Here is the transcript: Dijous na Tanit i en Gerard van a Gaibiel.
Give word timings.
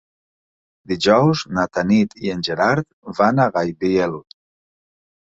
Dijous 0.91 1.43
na 1.59 1.67
Tanit 1.79 2.17
i 2.23 2.33
en 2.39 2.43
Gerard 2.49 2.91
van 3.23 3.47
a 3.47 3.51
Gaibiel. 3.61 4.21